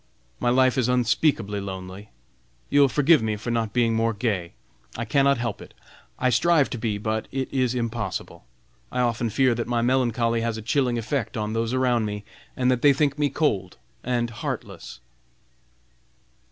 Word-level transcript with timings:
My 0.39 0.49
life 0.49 0.79
is 0.79 0.89
unspeakably 0.89 1.61
lonely. 1.61 2.09
You 2.71 2.81
will 2.81 2.89
forgive 2.89 3.21
me 3.21 3.35
for 3.35 3.51
not 3.51 3.71
being 3.71 3.93
more 3.93 4.13
gay; 4.13 4.53
I 4.97 5.05
cannot 5.05 5.37
help 5.37 5.61
it! 5.61 5.75
I 6.17 6.31
strive 6.31 6.71
to 6.71 6.79
be, 6.79 6.97
but 6.97 7.27
it 7.31 7.53
is 7.53 7.75
impossible. 7.75 8.43
I 8.91 8.99
often 9.01 9.29
fear 9.29 9.53
that 9.53 9.67
my 9.67 9.83
melancholy 9.83 10.41
has 10.41 10.57
a 10.57 10.63
chilling 10.63 10.97
effect 10.97 11.37
on 11.37 11.53
those 11.53 11.71
around 11.71 12.05
me, 12.05 12.23
and 12.57 12.71
that 12.71 12.81
they 12.81 12.93
think 12.93 13.19
me 13.19 13.29
cold 13.29 13.77
and 14.03 14.31
heartless!" 14.31 15.01